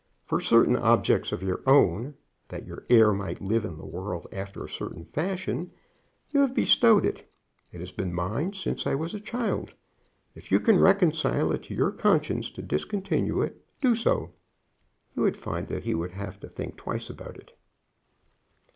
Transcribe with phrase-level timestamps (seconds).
[0.25, 2.15] For certain objects of your own,
[2.49, 5.69] that your heir might live in the world after a certain fashion,
[6.31, 7.31] you have bestowed it.
[7.71, 9.73] It has been mine since I was a child.
[10.33, 14.31] If you can reconcile it to your conscience to discontinue it, do so.'
[15.15, 17.55] You would find that he would have to think twice about it."